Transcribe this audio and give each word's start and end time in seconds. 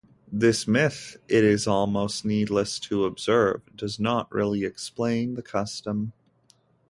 This 0.31 0.67
myth, 0.67 1.17
it 1.27 1.43
is 1.43 1.67
almost 1.67 2.25
needless 2.25 2.79
to 2.79 3.05
observe, 3.05 3.61
does 3.75 3.99
not 3.99 4.31
really 4.31 4.63
explain 4.65 5.35
the 5.35 5.43
custom. 5.43 6.13